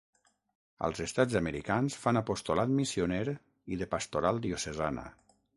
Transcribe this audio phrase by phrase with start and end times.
[0.87, 3.21] Als estats americans fan apostolat missioner
[3.77, 5.09] i de pastoral diocesana.